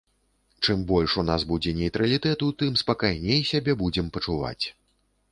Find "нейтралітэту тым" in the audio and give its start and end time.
1.79-2.79